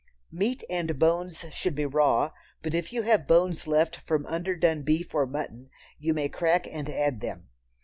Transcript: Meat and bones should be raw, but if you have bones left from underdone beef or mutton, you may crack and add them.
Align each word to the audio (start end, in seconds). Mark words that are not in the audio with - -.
Meat 0.31 0.63
and 0.67 0.97
bones 0.97 1.45
should 1.51 1.75
be 1.75 1.85
raw, 1.85 2.31
but 2.63 2.73
if 2.73 2.91
you 2.91 3.03
have 3.03 3.27
bones 3.27 3.67
left 3.67 3.97
from 3.97 4.25
underdone 4.25 4.81
beef 4.81 5.13
or 5.13 5.27
mutton, 5.27 5.69
you 5.99 6.11
may 6.11 6.27
crack 6.27 6.65
and 6.65 6.89
add 6.89 7.21
them. 7.21 7.49